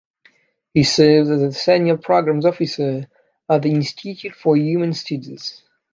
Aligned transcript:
He 0.73 0.83
serves 0.83 1.29
as 1.29 1.41
the 1.41 1.51
Senior 1.53 1.95
Programs 1.95 2.43
Officer 2.47 3.05
at 3.47 3.61
the 3.61 3.69
Institute 3.69 4.33
for 4.33 4.57
Humane 4.57 4.93
Studies. 4.93 5.61